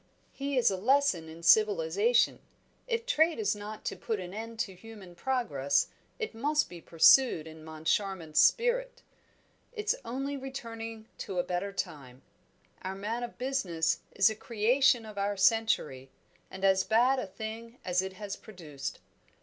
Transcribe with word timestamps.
"He 0.31 0.57
is 0.57 0.71
a 0.71 0.77
lesson 0.77 1.29
in 1.29 1.43
civilisation. 1.43 2.39
If 2.87 3.05
trade 3.05 3.37
is 3.37 3.55
not 3.55 3.85
to 3.85 3.95
put 3.95 4.19
an 4.19 4.33
end 4.33 4.57
to 4.61 4.73
human 4.73 5.13
progress, 5.13 5.89
it 6.17 6.33
must 6.33 6.69
be 6.69 6.81
pursued 6.81 7.45
in 7.45 7.63
Moncharmont's 7.63 8.39
spirit. 8.39 9.03
It's 9.71 9.93
only 10.03 10.37
returning 10.37 11.07
to 11.19 11.37
a 11.37 11.43
better 11.43 11.71
time; 11.71 12.23
our 12.81 12.95
man 12.95 13.21
of 13.21 13.37
business 13.37 13.99
is 14.15 14.27
a 14.31 14.35
creation 14.35 15.05
of 15.05 15.19
our 15.19 15.37
century, 15.37 16.09
and 16.49 16.65
as 16.65 16.83
bad 16.83 17.19
a 17.19 17.27
thing 17.27 17.77
as 17.85 18.01
it 18.01 18.13
has 18.13 18.35
produced. 18.35 18.97